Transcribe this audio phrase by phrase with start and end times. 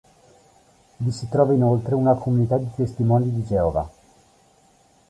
[0.97, 3.87] Vi si trova inoltre una comunità di Testimoni di Geova.